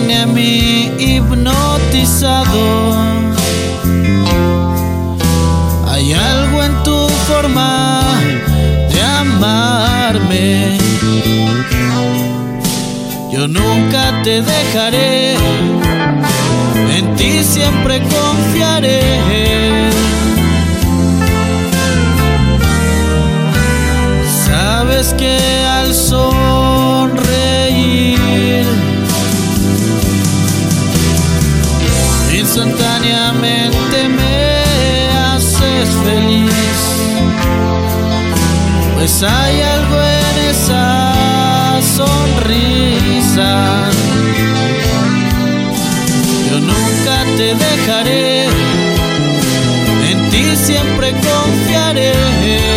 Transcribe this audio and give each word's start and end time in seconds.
Tiene 0.00 0.20
a 0.20 0.26
mí 0.26 0.90
hipnotizado. 0.98 2.94
Hay 5.88 6.12
algo 6.12 6.62
en 6.62 6.82
tu 6.82 7.08
forma 7.28 8.02
de 8.92 9.02
amarme. 9.02 10.78
Yo 13.32 13.48
nunca 13.48 14.22
te 14.22 14.42
dejaré, 14.42 15.34
en 16.96 17.16
ti 17.16 17.42
siempre 17.44 18.00
confiaré. 18.00 19.99
Pues 39.00 39.22
hay 39.22 39.60
algo 39.62 39.96
en 39.96 40.50
esa 40.50 41.80
sonrisa. 41.96 43.90
Yo 46.50 46.60
nunca 46.60 47.24
te 47.36 47.54
dejaré, 47.54 48.44
en 50.10 50.30
ti 50.30 50.56
siempre 50.56 51.12
confiaré. 51.12 52.69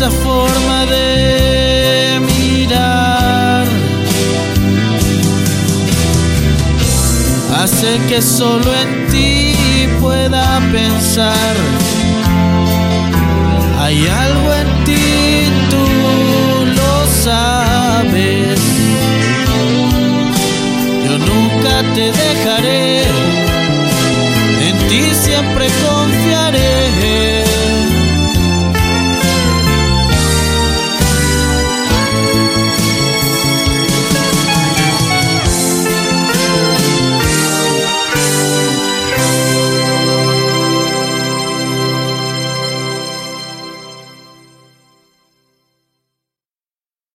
Esa 0.00 0.10
forma 0.10 0.86
de 0.86 2.20
mirar 2.20 3.66
hace 7.54 8.00
que 8.08 8.22
solo 8.22 8.70
en 8.82 9.08
ti 9.10 9.54
pueda 10.00 10.58
pensar. 10.72 11.54
Hay 13.78 14.06
algo 14.06 14.54
en 14.62 14.84
ti, 14.86 15.04
tú 15.68 15.84
lo 16.78 17.06
sabes. 17.22 18.58
Yo 21.04 21.18
nunca 21.30 21.82
te 21.94 22.10
dejaré, 22.10 23.02
en 24.66 24.76
ti 24.88 25.02
siempre 25.12 25.66
confiaré. 25.86 27.19